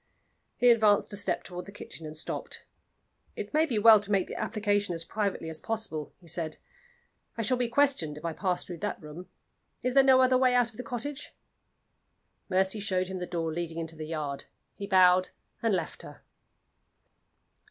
[0.57, 2.65] He advanced a step toward the kitchen, and stopped.
[3.35, 6.57] "It may be well to make the application as privately as possible," he said.
[7.37, 9.29] "I shall be questioned if I pass through that room.
[9.83, 11.35] Is there no other way out of the cottage?"
[12.49, 14.45] Mercy showed him the door leading into the yard.
[14.73, 15.29] He bowed
[15.61, 16.23] and left her.